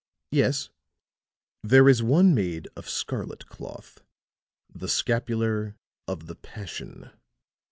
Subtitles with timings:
[0.31, 0.69] "Yes."
[1.61, 4.01] "There is one made of scarlet cloth
[4.67, 5.75] the 'Scapular
[6.07, 7.11] of the Passion.'